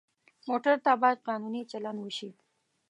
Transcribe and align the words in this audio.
موټر 0.47 0.75
ته 0.85 0.91
باید 1.01 1.23
قانوني 1.27 1.61
چلند 1.71 1.99
وشي. 2.01 2.29